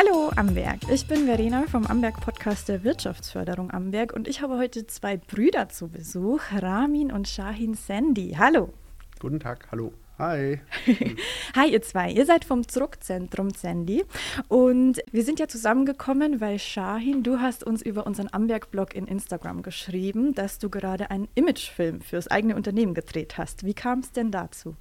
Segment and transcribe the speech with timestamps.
[0.00, 4.86] Hallo Amberg, ich bin Verena vom Amberg Podcast der Wirtschaftsförderung Amberg und ich habe heute
[4.86, 8.34] zwei Brüder zu Besuch, Ramin und Shahin Sandy.
[8.38, 8.72] Hallo.
[9.18, 9.92] Guten Tag, hallo.
[10.16, 10.60] Hi.
[11.54, 12.12] Hi, ihr zwei.
[12.12, 14.04] Ihr seid vom Druckzentrum Sandy.
[14.48, 19.62] Und wir sind ja zusammengekommen, weil Shahin, du hast uns über unseren Amberg-Blog in Instagram
[19.62, 23.64] geschrieben, dass du gerade einen Imagefilm fürs eigene Unternehmen gedreht hast.
[23.64, 24.76] Wie kam es denn dazu?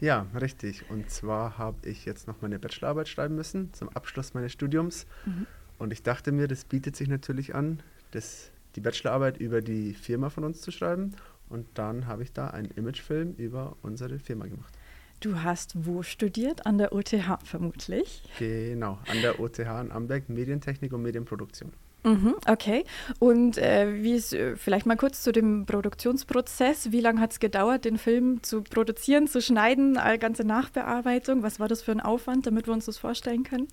[0.00, 0.88] Ja, richtig.
[0.90, 5.06] Und zwar habe ich jetzt noch meine Bachelorarbeit schreiben müssen zum Abschluss meines Studiums.
[5.26, 5.46] Mhm.
[5.78, 10.30] Und ich dachte mir, das bietet sich natürlich an, das, die Bachelorarbeit über die Firma
[10.30, 11.14] von uns zu schreiben.
[11.48, 14.72] Und dann habe ich da einen Imagefilm über unsere Firma gemacht.
[15.20, 16.64] Du hast wo studiert?
[16.64, 18.22] An der OTH vermutlich?
[18.38, 21.72] Genau, an der OTH in Amberg, Medientechnik und Medienproduktion.
[22.02, 22.84] Mhm, okay.
[23.18, 26.92] Und äh, wie ist, äh, vielleicht mal kurz zu dem Produktionsprozess.
[26.92, 31.42] Wie lange hat es gedauert, den Film zu produzieren, zu schneiden, all ganze Nachbearbeitung?
[31.42, 33.68] Was war das für ein Aufwand, damit wir uns das vorstellen können?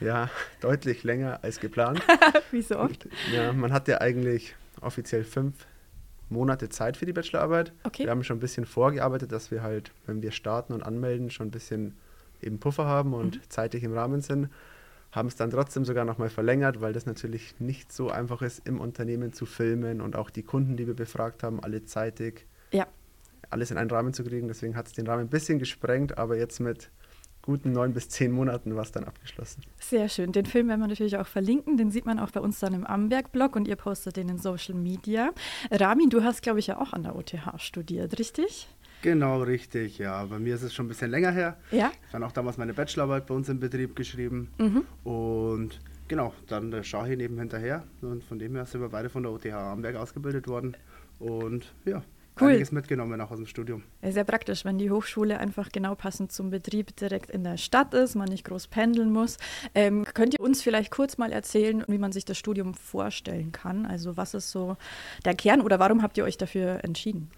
[0.00, 2.00] Ja, deutlich länger als geplant.
[2.50, 3.06] wie so oft?
[3.06, 5.66] Und, ja, man hat ja eigentlich offiziell fünf
[6.28, 7.72] Monate Zeit für die Bachelorarbeit.
[7.84, 8.04] Okay.
[8.04, 11.48] Wir haben schon ein bisschen vorgearbeitet, dass wir halt, wenn wir starten und anmelden, schon
[11.48, 11.94] ein bisschen
[12.40, 13.40] eben Puffer haben und mhm.
[13.48, 14.48] zeitlich im Rahmen sind
[15.12, 18.80] haben es dann trotzdem sogar nochmal verlängert, weil das natürlich nicht so einfach ist, im
[18.80, 22.86] Unternehmen zu filmen und auch die Kunden, die wir befragt haben, alle zeitig ja.
[23.50, 24.48] alles in einen Rahmen zu kriegen.
[24.48, 26.90] Deswegen hat es den Rahmen ein bisschen gesprengt, aber jetzt mit
[27.42, 29.62] guten neun bis zehn Monaten war es dann abgeschlossen.
[29.78, 30.32] Sehr schön.
[30.32, 31.76] Den Film werden wir natürlich auch verlinken.
[31.76, 34.74] Den sieht man auch bei uns dann im Amberg-Blog und ihr postet den in Social
[34.74, 35.30] Media.
[35.70, 38.68] Ramin, du hast, glaube ich, ja auch an der OTH studiert, richtig?
[39.02, 40.24] Genau, richtig, ja.
[40.24, 41.56] Bei mir ist es schon ein bisschen länger her.
[41.72, 41.90] Ja.
[42.06, 44.48] Ich habe auch damals meine Bachelorarbeit bei uns im Betrieb geschrieben.
[44.58, 44.84] Mhm.
[45.04, 47.82] Und genau, dann der Shahin eben hinterher.
[48.00, 50.76] Und von dem her sind wir beide von der OTH Amberg ausgebildet worden.
[51.18, 52.02] Und ja,
[52.40, 52.50] cool.
[52.50, 53.82] einiges mitgenommen auch aus dem Studium.
[54.02, 58.14] Sehr praktisch, wenn die Hochschule einfach genau passend zum Betrieb direkt in der Stadt ist,
[58.14, 59.36] man nicht groß pendeln muss.
[59.74, 63.84] Ähm, könnt ihr uns vielleicht kurz mal erzählen, wie man sich das Studium vorstellen kann?
[63.84, 64.76] Also was ist so
[65.24, 67.30] der Kern oder warum habt ihr euch dafür entschieden?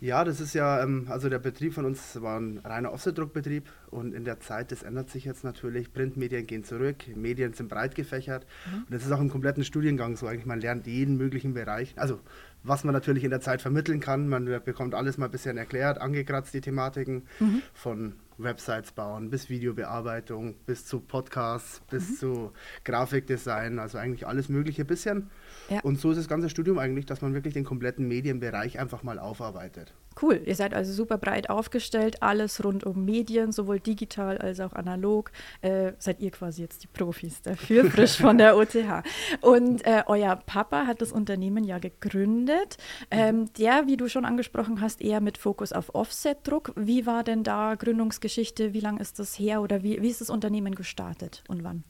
[0.00, 4.14] Ja, das ist ja, ähm, also der Betrieb von uns war ein reiner Offset-Druckbetrieb und
[4.14, 8.46] in der Zeit, das ändert sich jetzt natürlich, Printmedien gehen zurück, Medien sind breit gefächert
[8.66, 8.78] mhm.
[8.84, 12.18] und das ist auch im kompletten Studiengang so eigentlich, man lernt jeden möglichen Bereich, also
[12.62, 16.00] was man natürlich in der Zeit vermitteln kann, man bekommt alles mal ein bisschen erklärt,
[16.00, 17.62] angekratzt die Thematiken mhm.
[17.74, 22.14] von Websites bauen, bis Videobearbeitung, bis zu Podcasts, bis mhm.
[22.14, 22.52] zu
[22.84, 25.30] Grafikdesign, also eigentlich alles Mögliche bisschen.
[25.68, 25.80] Ja.
[25.80, 29.18] Und so ist das ganze Studium eigentlich, dass man wirklich den kompletten Medienbereich einfach mal
[29.18, 29.94] aufarbeitet.
[30.20, 34.72] Cool, ihr seid also super breit aufgestellt, alles rund um Medien, sowohl digital als auch
[34.72, 35.30] analog.
[35.62, 39.02] Äh, seid ihr quasi jetzt die Profis dafür, frisch von der OTH.
[39.40, 42.76] Und äh, euer Papa hat das Unternehmen ja gegründet.
[43.10, 46.72] Ähm, der, wie du schon angesprochen hast, eher mit Fokus auf Offset-Druck.
[46.76, 48.74] Wie war denn da Gründungsgeschichte?
[48.74, 51.84] Wie lange ist das her oder wie, wie ist das Unternehmen gestartet und wann?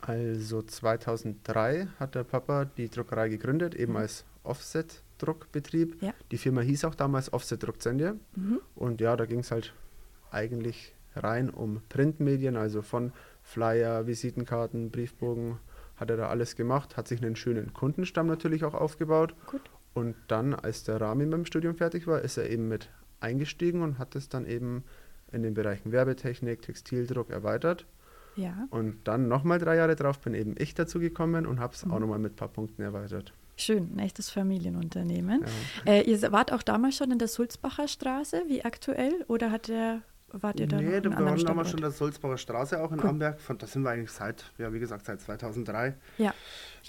[0.00, 3.98] Also 2003 hat der Papa die Druckerei gegründet, eben mhm.
[3.98, 4.24] als
[5.16, 6.02] Offset-Druckbetrieb.
[6.02, 6.14] Ja.
[6.30, 8.16] Die Firma hieß auch damals Offset Druckzendia.
[8.34, 8.60] Mhm.
[8.74, 9.74] Und ja, da ging es halt
[10.30, 13.12] eigentlich rein um Printmedien, also von
[13.42, 15.58] Flyer, Visitenkarten, Briefbogen,
[15.96, 19.34] hat er da alles gemacht, hat sich einen schönen Kundenstamm natürlich auch aufgebaut.
[19.46, 19.62] Gut.
[19.94, 22.90] Und dann, als der Ramin beim Studium fertig war, ist er eben mit
[23.20, 24.84] eingestiegen und hat es dann eben
[25.32, 27.86] in den Bereichen Werbetechnik, Textildruck erweitert.
[28.34, 28.68] Ja.
[28.68, 31.92] Und dann nochmal drei Jahre drauf bin eben ich dazu gekommen und habe es mhm.
[31.92, 33.32] auch nochmal mit ein paar Punkten erweitert.
[33.56, 35.44] Schön, ein echtes Familienunternehmen.
[35.86, 35.92] Ja.
[35.92, 40.02] Äh, ihr wart auch damals schon in der Sulzbacher Straße, wie aktuell, oder hat der
[40.32, 43.10] wart ihr da Nee, da waren damals schon in der Sulzbacher Straße auch in cool.
[43.10, 43.40] Amberg.
[43.40, 45.94] Von, da sind wir eigentlich seit, ja, wie gesagt, seit 2003.
[46.18, 46.34] Ja.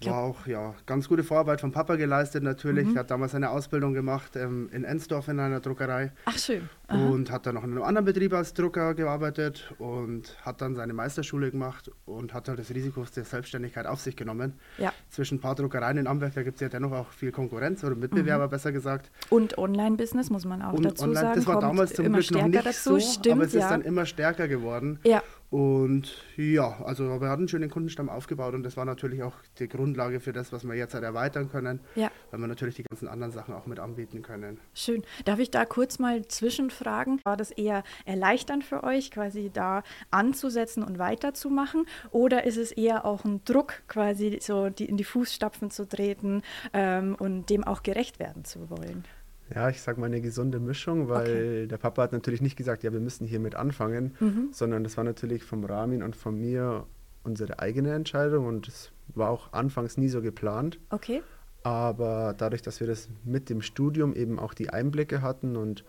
[0.05, 2.87] War auch ja, ganz gute Vorarbeit vom Papa geleistet natürlich.
[2.87, 2.95] Mhm.
[2.95, 6.11] Er hat damals eine Ausbildung gemacht ähm, in Ensdorf in einer Druckerei.
[6.25, 6.69] Ach schön.
[6.87, 7.05] Aha.
[7.07, 10.93] Und hat dann noch in einem anderen Betrieb als Drucker gearbeitet und hat dann seine
[10.93, 14.53] Meisterschule gemacht und hat halt das Risiko der Selbstständigkeit auf sich genommen.
[14.77, 14.93] Ja.
[15.09, 17.95] Zwischen ein paar Druckereien in Amberg, da gibt es ja dennoch auch viel Konkurrenz oder
[17.95, 18.51] Mitbewerber mhm.
[18.51, 19.11] besser gesagt.
[19.29, 21.35] Und Online-Business muss man auch und dazu online, sagen.
[21.35, 22.99] Das war damals zum Glück noch nicht dazu.
[22.99, 23.61] so, Stimmt, aber es ja.
[23.61, 24.99] ist dann immer stärker geworden.
[25.03, 25.23] Ja.
[25.49, 29.69] Und ja, also wir hatten einen schönen Kundenstamm aufgebaut und das war natürlich auch die
[29.69, 32.11] Grundlage für das, was wir jetzt halt erweitern können, ja.
[32.31, 34.59] weil wir natürlich die ganzen anderen Sachen auch mit anbieten können.
[34.73, 35.03] Schön.
[35.23, 37.21] Darf ich da kurz mal zwischenfragen?
[37.23, 41.85] War das eher erleichternd für euch, quasi da anzusetzen und weiterzumachen?
[42.11, 46.41] Oder ist es eher auch ein Druck, quasi so die, in die Fußstapfen zu treten
[46.73, 49.05] ähm, und dem auch gerecht werden zu wollen?
[49.53, 51.67] Ja, ich sage mal eine gesunde Mischung, weil okay.
[51.67, 54.49] der Papa hat natürlich nicht gesagt, ja, wir müssen hiermit anfangen, mhm.
[54.51, 56.85] sondern das war natürlich vom Ramin und von mir
[57.23, 60.79] unsere eigene Entscheidung und es war auch anfangs nie so geplant.
[60.89, 61.21] Okay.
[61.63, 65.83] Aber dadurch, dass wir das mit dem Studium eben auch die Einblicke hatten und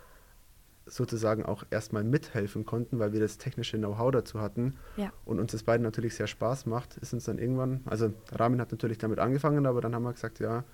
[0.87, 5.13] sozusagen auch erstmal mithelfen konnten, weil wir das technische Know-how dazu hatten ja.
[5.25, 8.73] und uns das beiden natürlich sehr Spaß macht, ist uns dann irgendwann, also Ramin hat
[8.73, 10.65] natürlich damit angefangen, aber dann haben wir gesagt, ja,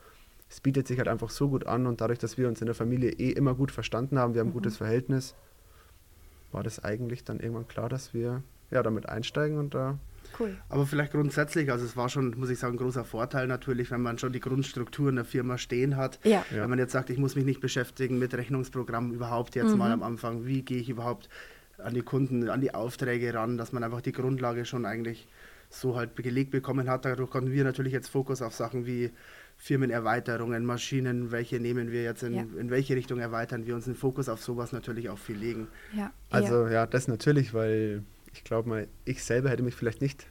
[0.48, 2.74] es bietet sich halt einfach so gut an und dadurch, dass wir uns in der
[2.74, 4.54] Familie eh immer gut verstanden haben, wir haben ein mhm.
[4.54, 5.34] gutes Verhältnis,
[6.52, 9.98] war das eigentlich dann irgendwann klar, dass wir ja damit einsteigen und da
[10.38, 10.56] Cool.
[10.68, 14.00] Aber vielleicht grundsätzlich, also es war schon, muss ich sagen, ein großer Vorteil natürlich, wenn
[14.00, 16.18] man schon die Grundstruktur in der Firma stehen hat.
[16.24, 16.44] Ja.
[16.50, 19.78] Wenn man jetzt sagt, ich muss mich nicht beschäftigen mit Rechnungsprogrammen überhaupt jetzt mhm.
[19.78, 21.28] mal am Anfang, wie gehe ich überhaupt
[21.78, 25.26] an die Kunden, an die Aufträge ran, dass man einfach die Grundlage schon eigentlich
[25.70, 27.04] so halt gelegt bekommen hat.
[27.04, 29.10] Dadurch konnten wir natürlich jetzt Fokus auf Sachen wie
[29.64, 32.42] Firmenerweiterungen, Maschinen, welche nehmen wir jetzt in, ja.
[32.42, 35.68] in welche Richtung erweitern wir uns den Fokus auf sowas natürlich auch viel legen.
[35.96, 36.12] Ja.
[36.28, 38.02] Also ja, das natürlich, weil
[38.34, 40.26] ich glaube mal, ich selber hätte mich vielleicht nicht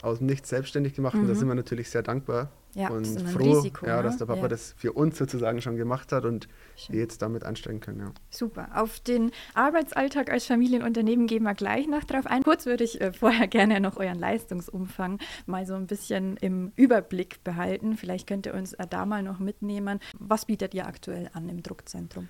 [0.00, 1.20] aus dem Nichts selbstständig gemacht mhm.
[1.20, 4.02] und da sind wir natürlich sehr dankbar ja, und froh, Risiko, ja, ne?
[4.02, 4.48] dass der Papa ja.
[4.48, 6.94] das für uns sozusagen schon gemacht hat und Schön.
[6.94, 8.00] wir jetzt damit einsteigen können.
[8.00, 8.12] Ja.
[8.30, 8.68] Super.
[8.74, 12.42] Auf den Arbeitsalltag als Familienunternehmen gehen wir gleich noch drauf ein.
[12.42, 17.44] Kurz würde ich äh, vorher gerne noch euren Leistungsumfang mal so ein bisschen im Überblick
[17.44, 17.96] behalten.
[17.96, 20.00] Vielleicht könnt ihr uns äh, da mal noch mitnehmen.
[20.18, 22.28] Was bietet ihr aktuell an im Druckzentrum?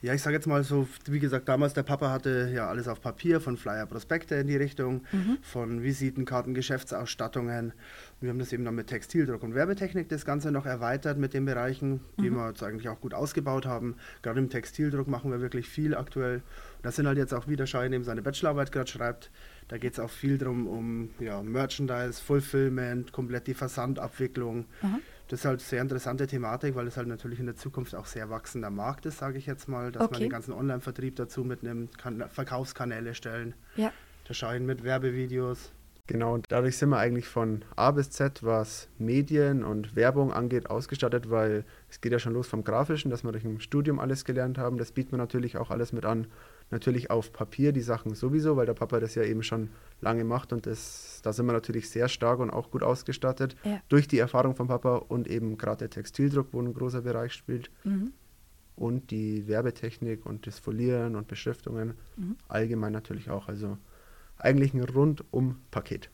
[0.00, 3.00] Ja, ich sage jetzt mal so, wie gesagt, damals der Papa hatte ja alles auf
[3.00, 5.38] Papier, von Flyer, Prospekte in die Richtung, mhm.
[5.42, 7.72] von Visitenkarten, Geschäftsausstattungen.
[8.20, 11.46] Wir haben das eben dann mit Textildruck und Werbetechnik das Ganze noch erweitert mit den
[11.46, 12.36] Bereichen, die mhm.
[12.36, 13.96] wir jetzt eigentlich auch gut ausgebaut haben.
[14.22, 16.36] Gerade im Textildruck machen wir wirklich viel aktuell.
[16.36, 19.32] Und das sind halt jetzt auch wieder Schein, dem seine Bachelorarbeit gerade schreibt.
[19.66, 24.66] Da geht es auch viel darum, um ja, Merchandise, Fulfillment, komplett die Versandabwicklung.
[24.80, 27.94] Mhm das ist halt eine sehr interessante Thematik, weil es halt natürlich in der Zukunft
[27.94, 30.12] auch sehr wachsender Markt ist, sage ich jetzt mal, dass okay.
[30.12, 33.54] man den ganzen Online-Vertrieb dazu mitnimmt, kann Verkaufskanäle stellen.
[33.76, 33.92] Ja.
[34.24, 35.72] Da schauen mit Werbevideos.
[36.08, 40.70] Genau, und dadurch sind wir eigentlich von A bis Z, was Medien und Werbung angeht,
[40.70, 44.24] ausgestattet, weil es geht ja schon los vom Grafischen, dass wir durch ein Studium alles
[44.24, 44.78] gelernt haben.
[44.78, 46.26] Das bietet man natürlich auch alles mit an
[46.70, 49.70] natürlich auf Papier die Sachen sowieso, weil der Papa das ja eben schon
[50.00, 53.80] lange macht und das, da sind wir natürlich sehr stark und auch gut ausgestattet ja.
[53.88, 57.70] durch die Erfahrung von Papa und eben gerade der Textildruck, wo ein großer Bereich spielt.
[57.84, 58.12] Mhm.
[58.76, 62.36] Und die Werbetechnik und das Folieren und Beschriftungen mhm.
[62.46, 63.48] allgemein natürlich auch.
[63.48, 63.76] Also
[64.38, 66.10] eigentlich ein Rundum-Paket.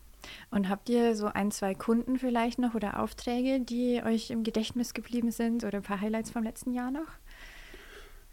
[0.51, 4.95] Und habt ihr so ein, zwei Kunden vielleicht noch oder Aufträge, die euch im Gedächtnis
[4.95, 7.09] geblieben sind oder ein paar Highlights vom letzten Jahr noch?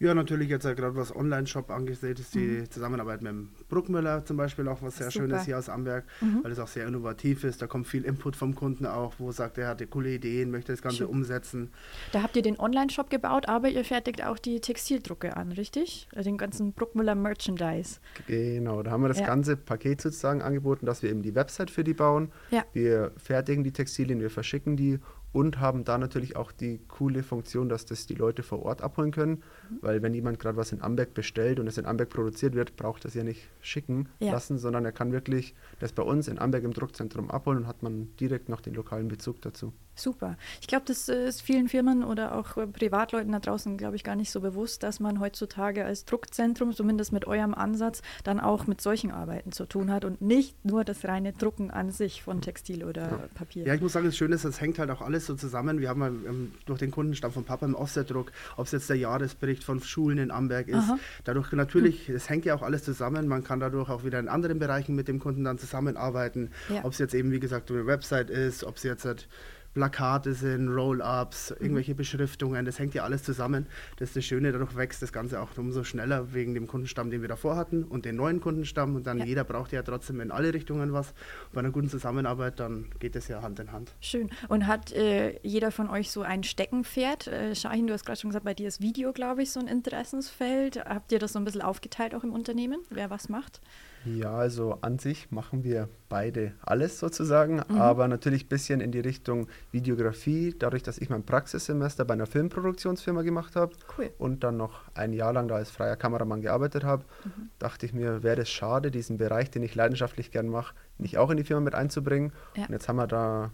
[0.01, 2.71] Ja, natürlich jetzt ja gerade was Online-Shop angesehen ist, die mhm.
[2.71, 5.27] Zusammenarbeit mit dem Bruckmüller zum Beispiel auch was sehr Super.
[5.27, 6.44] Schönes hier aus Amberg, mhm.
[6.44, 7.62] weil es auch sehr innovativ ist.
[7.62, 10.81] Da kommt viel Input vom Kunden auch, wo sagt, er hatte coole Ideen, möchte das
[10.81, 11.07] Ganze Schön.
[11.07, 11.69] umsetzen.
[12.13, 16.07] Da habt ihr den Online-Shop gebaut, aber ihr fertigt auch die Textildrucke an, richtig?
[16.15, 18.00] Also den ganzen Bruckmüller Merchandise.
[18.25, 19.27] Genau, da haben wir das ja.
[19.27, 22.31] ganze Paket sozusagen angeboten, dass wir eben die Website für die bauen.
[22.50, 22.65] Ja.
[22.74, 24.98] Wir fertigen die Textilien, wir verschicken die
[25.33, 29.12] und haben da natürlich auch die coole Funktion, dass das die Leute vor Ort abholen
[29.12, 29.78] können, mhm.
[29.81, 33.06] weil wenn jemand gerade was in Amberg bestellt und es in Amberg produziert wird, braucht
[33.06, 34.31] er es ja nicht schicken ja.
[34.31, 37.83] lassen, sondern er kann wirklich das bei uns in Amberg im Druckzentrum abholen und hat
[37.83, 39.74] man direkt noch den lokalen Bezug dazu.
[39.96, 40.38] Super.
[40.62, 44.16] Ich glaube, das ist vielen Firmen oder auch äh, Privatleuten da draußen, glaube ich, gar
[44.16, 48.82] nicht so bewusst, dass man heutzutage als Druckzentrum, zumindest mit eurem Ansatz, dann auch mit
[48.82, 52.84] solchen Arbeiten zu tun hat und nicht nur das reine Drucken an sich von Textil
[52.84, 53.20] oder ja.
[53.36, 53.66] Papier.
[53.66, 55.82] Ja, ich muss sagen, das Schöne ist, es hängt halt auch alles so zusammen.
[55.82, 59.64] Wir haben ähm, durch den Kundenstamm von Papa im Offsetdruck, ob es jetzt der Jahresbericht
[59.64, 61.00] von Schulen in Amberg ist, Aha.
[61.26, 63.28] dadurch natürlich, es hängt ja auch alles zusammen.
[63.28, 66.51] Man kann dadurch auch wieder in anderen Bereichen mit dem Kunden dann zusammenarbeiten.
[66.70, 66.86] Ja.
[66.86, 69.27] Ob es jetzt eben, wie gesagt, eine Website ist, ob es jetzt halt
[69.74, 73.68] Plakate sind, Roll-ups, irgendwelche Beschriftungen, das hängt ja alles zusammen.
[73.98, 77.22] Das ist das Schöne, dadurch wächst das Ganze auch umso schneller wegen dem Kundenstamm, den
[77.22, 78.96] wir davor hatten und den neuen Kundenstamm.
[78.96, 79.25] Und dann ja.
[79.25, 81.13] jeder braucht ja trotzdem in alle Richtungen was.
[81.54, 83.94] Bei einer guten Zusammenarbeit, dann geht es ja Hand in Hand.
[84.01, 84.30] Schön.
[84.50, 87.28] Und hat äh, jeder von euch so ein Steckenpferd?
[87.28, 89.68] Äh, Shahin, du hast gerade schon gesagt, bei dir ist Video, glaube ich, so ein
[89.68, 90.84] Interessensfeld.
[90.84, 93.62] Habt ihr das so ein bisschen aufgeteilt auch im Unternehmen, wer was macht?
[94.05, 97.77] Ja, also an sich machen wir beide alles sozusagen, mhm.
[97.77, 102.25] aber natürlich ein bisschen in die Richtung Videografie, dadurch, dass ich mein Praxissemester bei einer
[102.25, 104.10] Filmproduktionsfirma gemacht habe cool.
[104.17, 107.50] und dann noch ein Jahr lang da als freier Kameramann gearbeitet habe, mhm.
[107.60, 111.29] dachte ich mir, wäre es schade, diesen Bereich, den ich leidenschaftlich gern mache, nicht auch
[111.29, 112.34] in die Firma mit einzubringen.
[112.55, 112.65] Ja.
[112.65, 113.51] Und jetzt haben wir da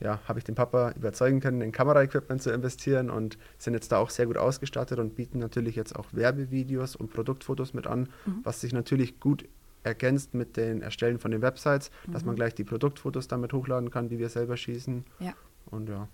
[0.00, 3.98] ja, habe ich den Papa überzeugen können, in Kameraequipment zu investieren und sind jetzt da
[3.98, 8.40] auch sehr gut ausgestattet und bieten natürlich jetzt auch Werbevideos und Produktfotos mit an, mhm.
[8.42, 9.44] was sich natürlich gut
[9.84, 12.12] ergänzt mit den Erstellen von den Websites, mhm.
[12.12, 12.38] dass man mhm.
[12.38, 15.04] gleich die Produktfotos damit hochladen kann, die wir selber schießen.
[15.20, 15.34] Ja.
[15.66, 16.08] Und ja.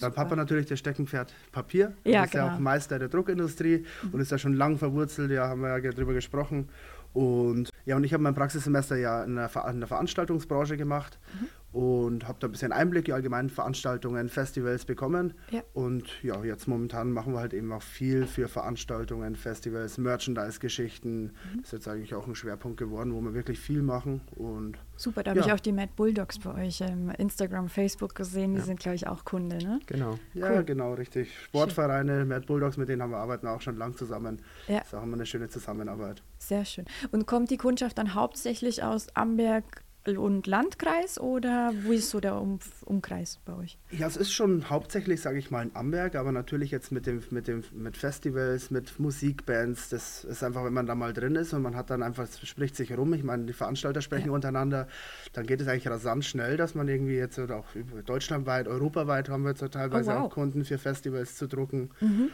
[0.00, 1.92] Mein Papa natürlich der Steckenpferd Papier.
[2.04, 2.46] Ja, ist genau.
[2.46, 4.10] ja auch Meister der Druckindustrie mhm.
[4.14, 6.68] und ist da schon lang verwurzelt, ja, haben wir ja drüber gesprochen.
[7.14, 11.18] Und ja, und ich habe mein Praxissemester ja in der, Ver in der Veranstaltungsbranche gemacht.
[11.40, 11.46] Mhm.
[11.72, 15.34] Und habe da ein bisschen Einblick in allgemeinen Veranstaltungen, Festivals bekommen.
[15.50, 15.62] Ja.
[15.74, 21.24] Und ja, jetzt momentan machen wir halt eben auch viel für Veranstaltungen, Festivals, Merchandise-Geschichten.
[21.24, 21.32] Mhm.
[21.56, 24.22] Das ist jetzt eigentlich auch ein Schwerpunkt geworden, wo wir wirklich viel machen.
[24.34, 25.46] Und Super, da habe ja.
[25.46, 28.54] ich auch die Mad Bulldogs bei euch im Instagram, Facebook gesehen.
[28.54, 28.64] Die ja.
[28.64, 29.78] sind, glaube ich, auch Kunde, ne?
[29.86, 30.18] Genau.
[30.32, 30.64] Ja, cool.
[30.64, 31.32] genau, richtig.
[31.44, 32.28] Sportvereine, Schön.
[32.28, 34.40] Mad Bulldogs, mit denen haben wir arbeiten auch schon lang zusammen.
[34.68, 34.78] Ja.
[34.78, 36.22] Das ist auch immer eine schöne Zusammenarbeit.
[36.38, 36.86] Sehr schön.
[37.10, 42.40] Und kommt die Kundschaft dann hauptsächlich aus Amberg, und Landkreis oder wo ist so der
[42.40, 43.78] um Umkreis bei euch?
[43.90, 47.22] Ja, es ist schon hauptsächlich, sage ich mal, in Amberg, aber natürlich jetzt mit, dem,
[47.30, 51.52] mit, dem, mit Festivals, mit Musikbands, das ist einfach, wenn man da mal drin ist
[51.52, 54.32] und man hat dann einfach, es spricht sich rum, ich meine, die Veranstalter sprechen ja.
[54.32, 54.88] untereinander,
[55.34, 57.66] dann geht es eigentlich rasant schnell, dass man irgendwie jetzt auch
[58.06, 60.22] deutschlandweit, europaweit haben wir jetzt teilweise oh, wow.
[60.22, 61.90] auch Kunden für Festivals zu drucken.
[62.00, 62.30] Mhm.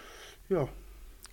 [0.48, 0.68] Ja,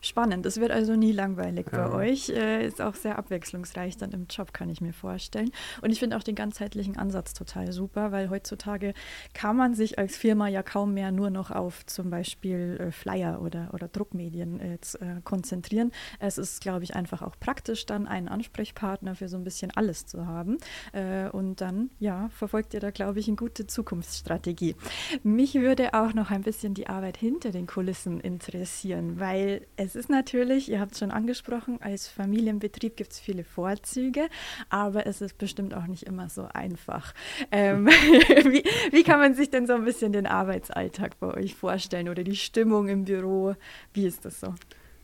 [0.04, 0.48] Spannend.
[0.48, 1.88] Es wird also nie langweilig ja.
[1.88, 2.30] bei euch.
[2.30, 5.52] Äh, ist auch sehr abwechslungsreich dann im Job, kann ich mir vorstellen.
[5.82, 8.96] Und ich finde auch den ganzheitlichen Ansatz total super, weil heutzutage
[9.34, 13.42] kann man sich als Firma ja kaum mehr nur noch auf zum Beispiel äh, Flyer
[13.42, 15.92] oder, oder Druckmedien äh, jetzt, äh, konzentrieren.
[16.20, 20.08] Es ist, glaube ich, einfach auch praktisch, dann einen Ansprechpartner für so ein bisschen alles
[20.08, 20.58] zu haben.
[20.94, 24.76] Äh, und dann, ja, verfolgt ihr da, glaube ich, eine gute Zukunftsstrategie.
[25.22, 29.96] Mich würde auch noch ein bisschen die Arbeit hinter den Kulissen interessieren, weil es es
[29.98, 34.30] ist natürlich, ihr habt es schon angesprochen, als Familienbetrieb gibt es viele Vorzüge,
[34.70, 37.14] aber es ist bestimmt auch nicht immer so einfach.
[37.52, 42.08] Ähm, wie, wie, kann man sich denn so ein bisschen den Arbeitsalltag bei euch vorstellen
[42.08, 43.56] oder die Stimmung im Büro?
[43.94, 44.56] Wie ist das so?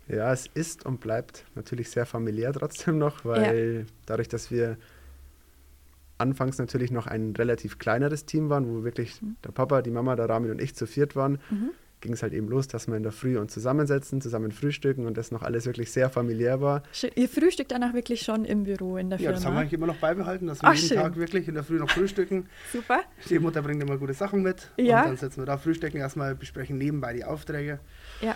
[0.07, 3.93] Ja, es ist und bleibt natürlich sehr familiär trotzdem noch, weil ja.
[4.05, 4.77] dadurch, dass wir
[6.17, 9.35] anfangs natürlich noch ein relativ kleineres Team waren, wo wirklich mhm.
[9.43, 12.33] der Papa, die Mama, der Rami und ich zu viert waren, mhm ging es halt
[12.33, 15.65] eben los, dass wir in der Früh uns zusammensetzen, zusammen frühstücken und das noch alles
[15.65, 16.83] wirklich sehr familiär war.
[17.15, 19.31] Ihr frühstückt danach wirklich schon im Büro, in der Firma?
[19.31, 20.97] Ja, das haben wir eigentlich immer noch beibehalten, dass wir Ach, jeden schön.
[20.97, 22.47] Tag wirklich in der Früh noch frühstücken.
[22.71, 23.01] Super.
[23.29, 25.01] Die Mutter bringt immer gute Sachen mit ja.
[25.01, 27.79] und dann setzen wir da frühstücken, erstmal besprechen nebenbei die Aufträge.
[28.21, 28.35] Ja.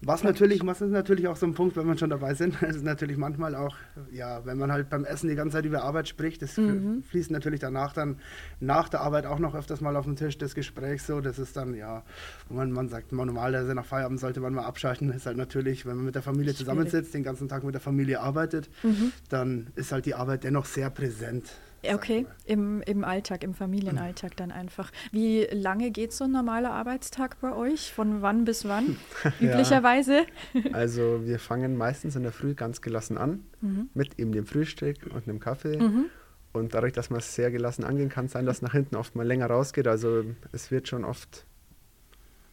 [0.00, 2.76] Was natürlich, was ist natürlich auch so ein Punkt, wenn wir schon dabei sind, es
[2.76, 3.74] ist natürlich manchmal auch,
[4.12, 7.02] ja, wenn man halt beim Essen die ganze Zeit über Arbeit spricht, das mhm.
[7.02, 8.18] fließt natürlich danach dann
[8.60, 11.56] nach der Arbeit auch noch öfters mal auf den Tisch des Gesprächs so, das ist
[11.56, 12.04] dann, ja,
[12.48, 15.84] wo man, man sagt, man normalerweise nach Feierabend sollte man mal abschalten, ist halt natürlich,
[15.84, 19.12] wenn man mit der Familie zusammensitzt, den ganzen Tag mit der Familie arbeitet, mhm.
[19.28, 21.50] dann ist halt die Arbeit dennoch sehr präsent.
[21.82, 24.90] Okay, im, im Alltag, im Familienalltag dann einfach.
[25.12, 27.92] Wie lange geht so ein normaler Arbeitstag bei euch?
[27.92, 28.96] Von wann bis wann?
[29.40, 30.26] Üblicherweise?
[30.72, 33.90] Also wir fangen meistens in der Früh ganz gelassen an, mhm.
[33.94, 35.78] mit eben dem Frühstück und einem Kaffee.
[35.78, 36.06] Mhm.
[36.52, 39.26] Und dadurch, dass man es sehr gelassen angehen kann, sein, dass nach hinten oft mal
[39.26, 39.86] länger rausgeht.
[39.86, 41.44] Also es wird schon oft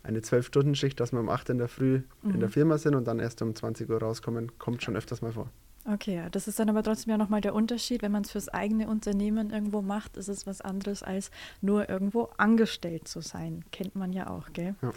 [0.04, 2.32] eine 12-Stunden-Schicht, dass wir um 8 in der Früh mhm.
[2.32, 2.54] in der mhm.
[2.54, 5.50] Firma sind und dann erst um 20 Uhr rauskommen, kommt schon öfters mal vor.
[5.88, 6.30] Okay, ja.
[6.30, 8.02] das ist dann aber trotzdem ja nochmal der Unterschied.
[8.02, 11.30] Wenn man es fürs eigene Unternehmen irgendwo macht, ist es was anderes, als
[11.62, 13.64] nur irgendwo angestellt zu sein.
[13.72, 14.76] Kennt man ja auch, gell?
[14.82, 14.92] Ja.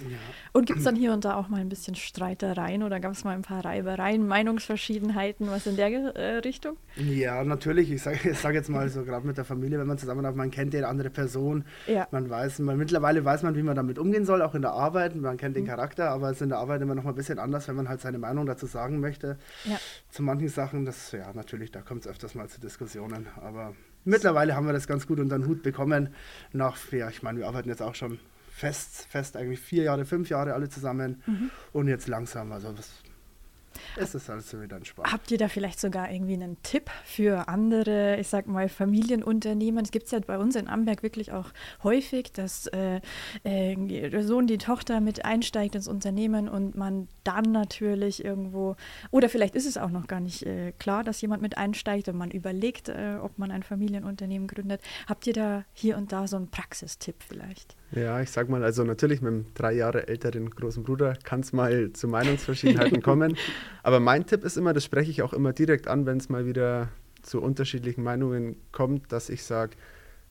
[0.53, 3.25] Und gibt es dann hier und da auch mal ein bisschen Streitereien oder gab es
[3.25, 6.77] mal ein paar Reibereien, Meinungsverschiedenheiten, was in der äh, Richtung?
[6.97, 7.91] Ja, natürlich.
[7.91, 10.51] Ich sage sag jetzt mal so, gerade mit der Familie, wenn man zusammen hat, man
[10.51, 11.65] kennt die andere Person.
[11.87, 12.09] Ja.
[12.11, 15.15] Man weiß, man, mittlerweile weiß man, wie man damit umgehen soll, auch in der Arbeit.
[15.15, 15.69] Man kennt den mhm.
[15.69, 17.89] Charakter, aber es ist in der Arbeit immer noch mal ein bisschen anders, wenn man
[17.89, 19.37] halt seine Meinung dazu sagen möchte.
[19.65, 19.77] Ja.
[20.11, 20.87] Zu manchen Sachen machen.
[20.87, 23.27] Das, ja, natürlich, da kommt es öfters mal zu Diskussionen.
[23.37, 26.15] Aber mittlerweile haben wir das ganz gut unter den Hut bekommen.
[26.53, 28.19] Nach, ja, ich meine, wir arbeiten jetzt auch schon
[28.51, 31.23] fest, fest eigentlich vier Jahre, fünf Jahre alle zusammen.
[31.27, 31.51] Mhm.
[31.73, 32.91] Und jetzt langsam, also das
[33.97, 35.13] ist es also wieder entspannt.
[35.13, 39.85] Habt ihr da vielleicht sogar irgendwie einen Tipp für andere, ich sag mal, Familienunternehmen?
[39.85, 41.51] Es gibt es ja bei uns in Amberg wirklich auch
[41.83, 43.01] häufig, dass äh,
[43.45, 43.77] äh,
[44.11, 48.77] der Sohn, die Tochter mit einsteigt ins Unternehmen und man dann natürlich irgendwo,
[49.11, 52.17] oder vielleicht ist es auch noch gar nicht äh, klar, dass jemand mit einsteigt und
[52.17, 54.81] man überlegt, äh, ob man ein Familienunternehmen gründet.
[55.07, 57.77] Habt ihr da hier und da so einen Praxistipp vielleicht?
[57.93, 61.53] Ja, ich sag mal, also natürlich mit einem drei Jahre älteren großen Bruder kann es
[61.53, 63.37] mal zu Meinungsverschiedenheiten kommen.
[63.83, 66.47] Aber mein Tipp ist immer, das spreche ich auch immer direkt an, wenn es mal
[66.47, 66.89] wieder
[67.23, 69.77] zu unterschiedlichen Meinungen kommt, dass ich sage,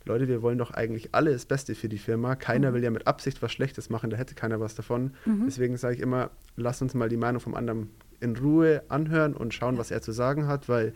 [0.05, 2.35] Leute, wir wollen doch eigentlich alle das Beste für die Firma.
[2.35, 2.75] Keiner mhm.
[2.75, 5.13] will ja mit Absicht was Schlechtes machen, da hätte keiner was davon.
[5.25, 5.43] Mhm.
[5.45, 7.89] Deswegen sage ich immer, lass uns mal die Meinung vom anderen
[8.19, 9.79] in Ruhe anhören und schauen, ja.
[9.79, 10.93] was er zu sagen hat, weil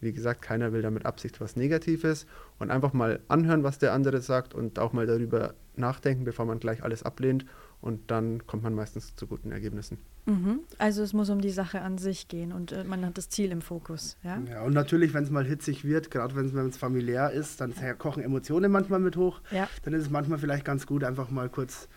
[0.00, 2.26] wie gesagt, keiner will damit Absicht was Negatives
[2.58, 6.60] und einfach mal anhören, was der andere sagt und auch mal darüber nachdenken, bevor man
[6.60, 7.46] gleich alles ablehnt
[7.80, 9.98] und dann kommt man meistens zu guten Ergebnissen.
[10.26, 10.60] Mhm.
[10.78, 13.52] Also es muss um die Sache an sich gehen und äh, man hat das Ziel
[13.52, 14.16] im Fokus.
[14.22, 17.74] Ja, ja und natürlich, wenn es mal hitzig wird, gerade wenn es familiär ist, dann
[17.98, 19.40] kochen Emotionen manchmal mit hoch.
[19.50, 19.68] Ja.
[19.82, 21.88] Dann ist es manchmal vielleicht ganz gut, einfach mal kurz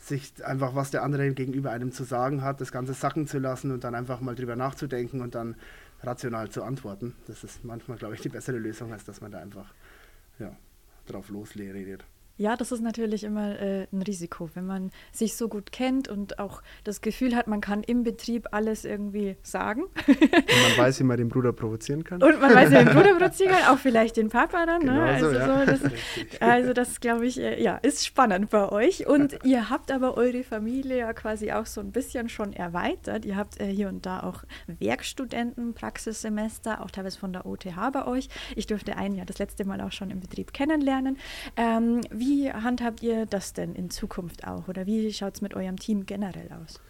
[0.00, 3.70] sich einfach, was der andere gegenüber einem zu sagen hat, das Ganze sacken zu lassen
[3.70, 5.56] und dann einfach mal drüber nachzudenken und dann
[6.02, 7.14] rational zu antworten.
[7.26, 9.74] Das ist manchmal, glaube ich, die bessere Lösung, als dass man da einfach
[10.38, 10.56] ja,
[11.06, 12.04] drauf losredet.
[12.40, 16.38] Ja, das ist natürlich immer äh, ein Risiko, wenn man sich so gut kennt und
[16.38, 19.82] auch das Gefühl hat, man kann im Betrieb alles irgendwie sagen.
[20.06, 22.22] Und man weiß, wie man den Bruder provozieren kann.
[22.22, 24.80] Und man weiß, wie man den Bruder provozieren kann, auch vielleicht den Papa dann.
[24.80, 24.86] Ne?
[24.86, 25.66] Genau also, so, ja.
[25.66, 25.92] so, das,
[26.40, 29.06] also das glaube ich, äh, ja, ist spannend bei euch.
[29.06, 33.26] Und ihr habt aber eure Familie ja quasi auch so ein bisschen schon erweitert.
[33.26, 38.06] Ihr habt äh, hier und da auch Werkstudenten, Praxissemester, auch teilweise von der OTH bei
[38.06, 38.30] euch.
[38.56, 41.18] Ich durfte einen ja das letzte Mal auch schon im Betrieb kennenlernen.
[41.58, 45.54] Ähm, wie wie handhabt ihr das denn in Zukunft auch oder wie schaut es mit
[45.54, 46.80] eurem Team generell aus?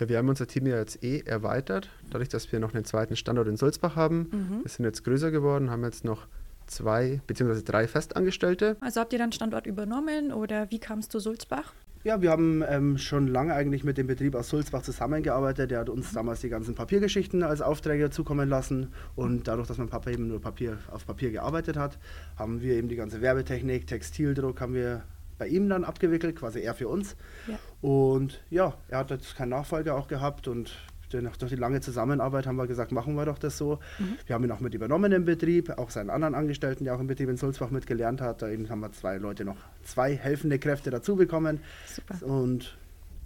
[0.00, 3.16] Ja, wir haben unser Team ja jetzt eh erweitert, dadurch, dass wir noch einen zweiten
[3.16, 4.28] Standort in Sulzbach haben.
[4.30, 4.62] Mhm.
[4.62, 6.26] Wir sind jetzt größer geworden, haben jetzt noch
[6.66, 7.62] zwei bzw.
[7.62, 8.76] drei Festangestellte.
[8.80, 11.72] Also habt ihr dann Standort übernommen oder wie kam es zu Sulzbach?
[12.06, 15.72] Ja, wir haben ähm, schon lange eigentlich mit dem Betrieb aus Sulzbach zusammengearbeitet.
[15.72, 18.92] Der hat uns damals die ganzen Papiergeschichten als Aufträge zukommen lassen.
[19.16, 21.98] Und dadurch, dass mein Papa eben nur Papier, auf Papier gearbeitet hat,
[22.36, 25.02] haben wir eben die ganze Werbetechnik, Textildruck haben wir
[25.36, 27.16] bei ihm dann abgewickelt, quasi er für uns.
[27.48, 27.58] Ja.
[27.80, 30.76] Und ja, er hat jetzt keinen Nachfolger auch gehabt und
[31.10, 33.78] durch die lange Zusammenarbeit haben wir gesagt, machen wir doch das so.
[33.98, 34.16] Mhm.
[34.26, 37.06] Wir haben ihn auch mit übernommen im Betrieb, auch seinen anderen Angestellten, der auch im
[37.06, 38.42] Betrieb in Sulzbach mitgelernt hat.
[38.42, 41.60] Da haben wir zwei Leute noch, zwei helfende Kräfte dazu bekommen.
[41.86, 42.26] Super.
[42.26, 42.76] Und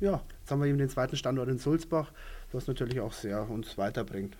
[0.01, 2.13] ja, jetzt haben wir eben den zweiten Standort in Sulzbach,
[2.53, 4.37] was natürlich auch sehr uns weiterbringt.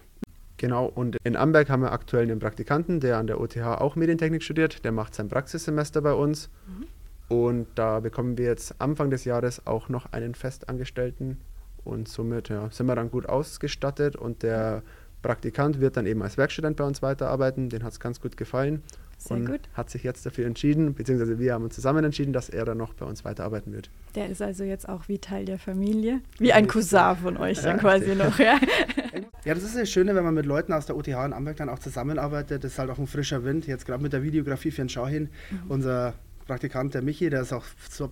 [0.57, 4.43] Genau, und in Amberg haben wir aktuell einen Praktikanten, der an der OTH auch Medientechnik
[4.43, 4.85] studiert.
[4.85, 6.51] Der macht sein Praxissemester bei uns.
[6.67, 6.87] Mhm.
[7.35, 11.39] Und da bekommen wir jetzt Anfang des Jahres auch noch einen Festangestellten
[11.85, 14.83] und somit ja, sind wir dann gut ausgestattet und der
[15.23, 17.69] Praktikant wird dann eben als Werkstudent bei uns weiterarbeiten.
[17.69, 18.83] Den hat es ganz gut gefallen.
[19.19, 19.61] Sehr und gut.
[19.75, 22.95] hat sich jetzt dafür entschieden, beziehungsweise wir haben uns zusammen entschieden, dass er dann noch
[22.95, 23.91] bei uns weiterarbeiten wird.
[24.15, 27.65] Der ist also jetzt auch wie Teil der Familie, wie ein Cousin von euch ja,
[27.65, 28.39] dann quasi noch.
[28.39, 28.59] Ja.
[29.45, 31.69] ja, das ist das Schöne, wenn man mit Leuten aus der OTH in Amberg dann
[31.69, 32.65] auch zusammenarbeitet.
[32.65, 33.67] Das ist halt auch ein frischer Wind.
[33.67, 35.29] Jetzt gerade mit der Videografie für den Schau hin.
[35.51, 35.59] Mhm.
[35.71, 36.15] Unser
[36.50, 37.64] Praktikant, der Michi, der ist auch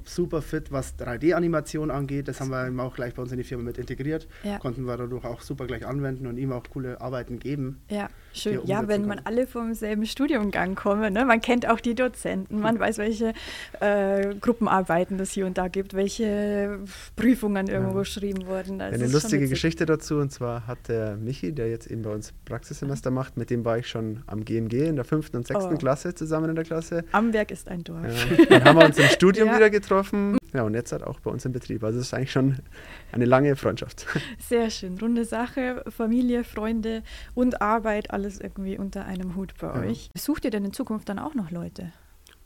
[0.04, 2.28] super fit, was 3D-Animation angeht.
[2.28, 4.28] Das haben wir ihm auch gleich bei uns in die Firma mit integriert.
[4.44, 4.60] Ja.
[4.60, 7.80] Konnten wir dadurch auch super gleich anwenden und ihm auch coole Arbeiten geben.
[7.88, 8.60] Ja, schön.
[8.64, 9.08] Ja, wenn kann.
[9.08, 11.14] man alle vom selben Studiumgang kommen.
[11.14, 11.24] Ne?
[11.24, 13.32] Man kennt auch die Dozenten, man weiß, welche
[13.80, 16.78] äh, Gruppenarbeiten es hier und da gibt, welche
[17.16, 17.98] Prüfungen irgendwo ja.
[18.02, 18.78] geschrieben wurden.
[18.78, 22.32] Das Eine lustige Geschichte dazu, und zwar hat der Michi, der jetzt eben bei uns
[22.44, 25.76] Praxissemester macht, mit dem war ich schon am GMG in der fünften und sechsten oh.
[25.76, 27.04] Klasse zusammen in der Klasse.
[27.10, 28.06] Amberg ist ein Dorf.
[28.06, 28.27] Ja.
[28.48, 29.56] Dann haben wir uns im Studium ja.
[29.56, 30.38] wieder getroffen.
[30.52, 31.84] Ja, und jetzt halt auch bei uns im Betrieb.
[31.84, 32.58] Also es ist eigentlich schon
[33.12, 34.06] eine lange Freundschaft.
[34.38, 34.98] Sehr schön.
[34.98, 37.02] Runde Sache, Familie, Freunde
[37.34, 39.80] und Arbeit, alles irgendwie unter einem Hut bei ja.
[39.80, 40.10] euch.
[40.16, 41.92] Sucht ihr denn in Zukunft dann auch noch Leute?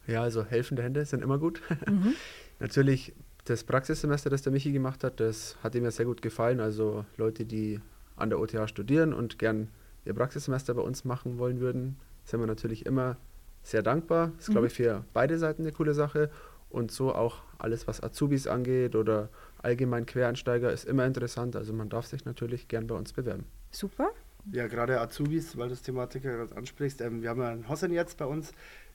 [0.07, 1.63] Ja, also helfende Hände sind immer gut.
[1.89, 2.15] Mhm.
[2.59, 3.15] Natürlich
[3.45, 6.61] das Praxissemester, das der Michi gemacht hat, das hat ihm ja sehr gut gefallen.
[6.61, 7.81] Also Leute, die
[8.17, 9.69] an der OTH studieren und gern
[10.05, 13.17] ihr Praxissemester bei uns machen wollen würden, sind wir natürlich immer
[13.63, 14.33] sehr dankbar.
[14.37, 14.53] Das ist, mhm.
[14.53, 16.31] glaube ich, für beide Seiten eine coole Sache.
[16.71, 19.29] Und so auch alles, was Azubis angeht oder
[19.63, 21.55] allgemein Quereinsteiger, ist immer interessant.
[21.55, 23.45] Also man darf sich natürlich gern bei uns bewerben.
[23.71, 24.11] Super.
[24.51, 27.01] Ja, gerade Azubis, weil du das Thematik gerade ansprichst.
[27.03, 28.53] Ähm, wir haben ja einen Hossen jetzt bei uns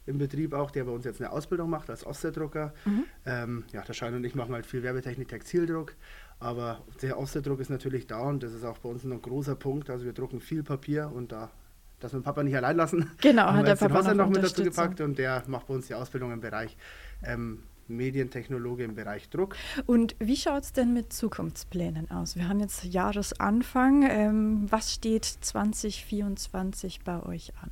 [0.07, 2.73] im Betrieb auch, der bei uns jetzt eine Ausbildung macht als Offsetdrucker.
[2.85, 3.03] Mhm.
[3.25, 5.93] Ähm, ja, der Schein und ich machen halt viel Werbetechnik, Textildruck.
[6.39, 9.89] Aber der Offsetdruck ist natürlich da und das ist auch bei uns ein großer Punkt.
[9.89, 11.51] Also wir drucken viel Papier und da
[11.99, 13.11] dass wir Papa nicht allein lassen.
[13.21, 15.95] Genau, hat der Papa noch, noch mit dazu gepackt und der macht bei uns die
[15.95, 16.77] Ausbildung im Bereich
[17.23, 19.55] ähm, Medientechnologe im Bereich Druck.
[19.85, 22.35] Und wie schaut es denn mit Zukunftsplänen aus?
[22.35, 24.03] Wir haben jetzt Jahresanfang.
[24.09, 27.71] Ähm, was steht 2024 bei euch an?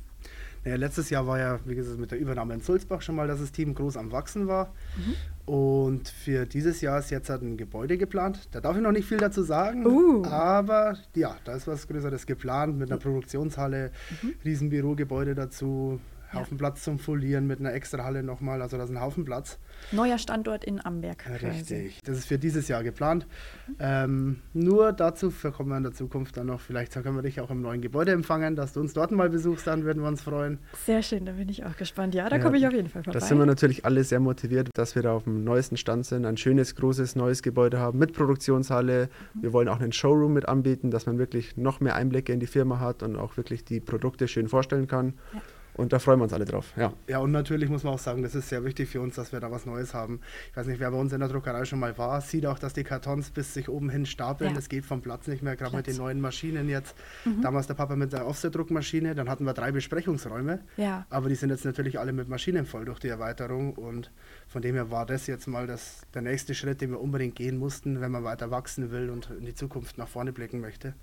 [0.66, 3.38] Naja, letztes Jahr war ja, wie gesagt, mit der Übernahme in Sulzbach schon mal, dass
[3.38, 4.74] das Team groß am Wachsen war.
[4.96, 5.52] Mhm.
[5.54, 8.48] Und für dieses Jahr ist jetzt halt ein Gebäude geplant.
[8.50, 10.24] Da darf ich noch nicht viel dazu sagen, uh.
[10.24, 14.34] aber ja, da ist was Größeres geplant mit einer Produktionshalle, mhm.
[14.44, 16.00] Riesenbürogebäude dazu,
[16.32, 19.58] Haufen Platz zum Folieren mit einer extra Halle nochmal, also da ist ein Haufen Platz.
[19.92, 21.24] Neuer Standort in Amberg.
[21.42, 23.26] Richtig, das ist für dieses Jahr geplant.
[23.68, 23.74] Mhm.
[23.78, 27.50] Ähm, nur dazu kommen wir in der Zukunft dann noch, vielleicht können wir dich auch
[27.50, 30.58] im neuen Gebäude empfangen, dass du uns dort mal besuchst, dann würden wir uns freuen.
[30.84, 32.14] Sehr schön, da bin ich auch gespannt.
[32.14, 33.18] Ja, da ja, komme ich auf jeden Fall vorbei.
[33.18, 36.24] Da sind wir natürlich alle sehr motiviert, dass wir da auf dem neuesten Stand sind,
[36.24, 39.08] ein schönes, großes, neues Gebäude haben mit Produktionshalle.
[39.34, 39.42] Mhm.
[39.42, 42.46] Wir wollen auch einen Showroom mit anbieten, dass man wirklich noch mehr Einblicke in die
[42.46, 45.14] Firma hat und auch wirklich die Produkte schön vorstellen kann.
[45.32, 45.42] Ja.
[45.76, 46.72] Und da freuen wir uns alle drauf.
[46.76, 46.92] Ja.
[47.06, 49.40] ja, und natürlich muss man auch sagen, das ist sehr wichtig für uns, dass wir
[49.40, 50.20] da was Neues haben.
[50.50, 52.72] Ich weiß nicht, wer bei uns in der Druckerei schon mal war, sieht auch, dass
[52.72, 54.50] die Kartons bis sich oben hin stapeln.
[54.50, 54.56] Ja.
[54.56, 56.96] Das geht vom Platz nicht mehr, gerade mit den neuen Maschinen jetzt.
[57.26, 57.42] Mhm.
[57.42, 60.60] Damals der Papa mit der Offset-Druckmaschine, dann hatten wir drei Besprechungsräume.
[60.78, 61.04] Ja.
[61.10, 63.74] Aber die sind jetzt natürlich alle mit Maschinen voll durch die Erweiterung.
[63.74, 64.10] Und
[64.48, 67.58] von dem her war das jetzt mal das, der nächste Schritt, den wir unbedingt gehen
[67.58, 70.94] mussten, wenn man weiter wachsen will und in die Zukunft nach vorne blicken möchte.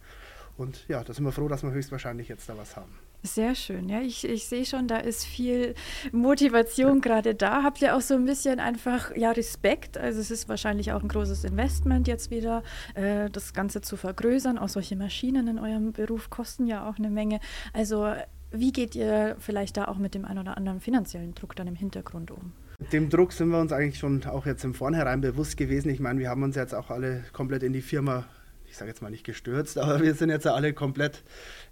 [0.57, 2.91] Und ja, da sind wir froh, dass wir höchstwahrscheinlich jetzt da was haben.
[3.25, 3.87] Sehr schön.
[3.87, 5.75] Ja, ich, ich sehe schon, da ist viel
[6.11, 7.63] Motivation gerade da.
[7.63, 9.97] Habt ihr auch so ein bisschen einfach ja, Respekt?
[9.97, 12.63] Also es ist wahrscheinlich auch ein großes Investment jetzt wieder,
[12.95, 14.57] äh, das Ganze zu vergrößern.
[14.57, 17.39] Auch solche Maschinen in eurem Beruf kosten ja auch eine Menge.
[17.71, 18.13] Also
[18.51, 21.75] wie geht ihr vielleicht da auch mit dem einen oder anderen finanziellen Druck dann im
[21.75, 22.51] Hintergrund um?
[22.91, 25.89] Dem Druck sind wir uns eigentlich schon auch jetzt im Vornherein bewusst gewesen.
[25.89, 28.25] Ich meine, wir haben uns jetzt auch alle komplett in die Firma
[28.73, 31.21] ich sage jetzt mal nicht gestürzt, aber wir sind jetzt alle komplett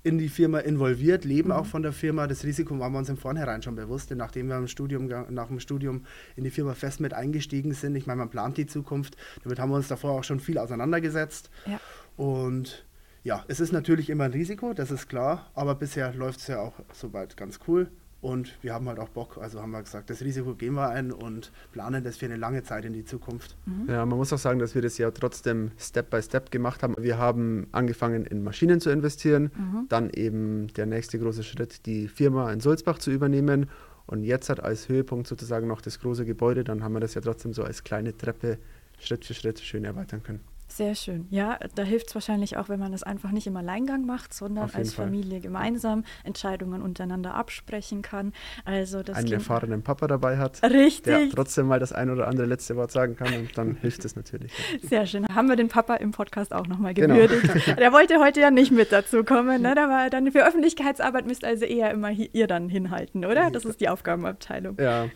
[0.04, 1.56] in die Firma involviert, leben mhm.
[1.56, 2.28] auch von der Firma.
[2.28, 5.48] Das Risiko waren wir uns im Vornherein schon bewusst, denn nachdem wir im Studium, nach
[5.48, 9.18] dem Studium in die Firma fest mit eingestiegen sind, ich meine, man plant die Zukunft,
[9.44, 11.50] damit haben wir uns davor auch schon viel auseinandergesetzt.
[11.66, 11.80] Ja.
[12.18, 12.86] Und
[13.24, 16.60] ja, es ist natürlich immer ein Risiko, das ist klar, aber bisher läuft es ja
[16.60, 17.90] auch soweit ganz cool.
[18.22, 21.12] Und wir haben halt auch Bock, also haben wir gesagt, das Risiko gehen wir ein
[21.12, 23.56] und planen das für eine lange Zeit in die Zukunft.
[23.66, 23.90] Mhm.
[23.90, 26.96] Ja, man muss auch sagen, dass wir das ja trotzdem Step by Step gemacht haben.
[27.00, 29.86] Wir haben angefangen, in Maschinen zu investieren, mhm.
[29.90, 33.68] dann eben der nächste große Schritt, die Firma in Sulzbach zu übernehmen
[34.06, 37.22] und jetzt hat als Höhepunkt sozusagen noch das große Gebäude, dann haben wir das ja
[37.22, 38.60] trotzdem so als kleine Treppe
[39.00, 40.42] Schritt für Schritt schön erweitern können.
[40.74, 41.28] Sehr schön.
[41.30, 44.70] Ja, da hilft es wahrscheinlich auch, wenn man das einfach nicht im Alleingang macht, sondern
[44.74, 45.08] als Fall.
[45.08, 48.32] Familie gemeinsam Entscheidungen untereinander absprechen kann.
[48.64, 51.04] Also das einen erfahrenen Papa dabei hat, Richtig.
[51.04, 54.16] der trotzdem mal das ein oder andere letzte Wort sagen kann und dann hilft es
[54.16, 54.54] natürlich.
[54.82, 55.26] Sehr schön.
[55.28, 57.42] Haben wir den Papa im Podcast auch nochmal gewürdigt.
[57.42, 57.76] Genau.
[57.78, 59.62] Der wollte heute ja nicht mit dazu kommen.
[59.62, 59.76] Ne?
[59.76, 63.52] Da war dann für Öffentlichkeitsarbeit müsst also eher immer ihr dann hinhalten, oder?
[63.52, 64.78] Das ist die Aufgabenabteilung.
[64.80, 65.10] Ja.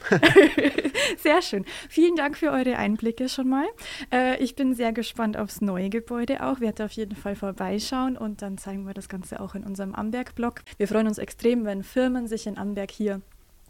[1.17, 1.63] sehr schön.
[1.87, 3.65] Vielen Dank für eure Einblicke schon mal.
[4.11, 6.59] Äh, ich bin sehr gespannt auf aufs neue Gebäude auch.
[6.59, 10.63] Werdet auf jeden Fall vorbeischauen und dann zeigen wir das Ganze auch in unserem Amberg-Blog.
[10.77, 13.21] Wir freuen uns extrem, wenn Firmen sich in Amberg hier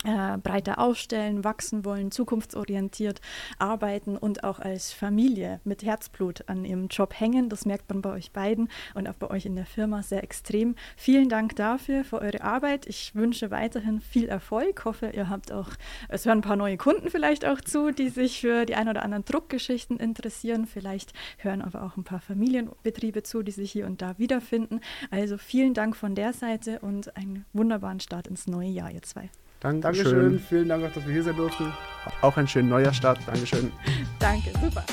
[0.06, 3.22] äh, breiter aufstellen, wachsen wollen, zukunftsorientiert
[3.60, 7.50] arbeiten und auch als Familie mit Herzblut an ihrem Job hängen.
[7.50, 10.76] Das merkt man bei euch beiden und auch bei euch in der Firma sehr extrem.
[10.96, 12.86] Vielen Dank dafür, für eure Arbeit.
[12.86, 14.86] Ich wünsche weiterhin viel Erfolg.
[14.86, 15.70] Hoffe, ihr habt auch,
[16.10, 19.04] es hören ein paar neue Kunden vielleicht auch zu, die sich für die ein oder
[19.04, 20.68] anderen Druckgeschichten interessieren.
[20.68, 24.82] Vielleicht hören aber auch ein paar Familienbetriebe zu, die sich hier und da wiederfinden.
[25.12, 29.30] Also vielen Dank von der Seite und einen wunderbaren Start ins neue Jahr, ihr zwei.
[29.66, 30.04] Dankeschön.
[30.06, 30.40] Dankeschön.
[30.40, 31.74] Vielen Dank auch, dass wir hier sein durften.
[32.22, 33.20] Auch einen schönen Neujahrstart.
[33.26, 33.72] Dankeschön.
[34.20, 34.84] Danke, super.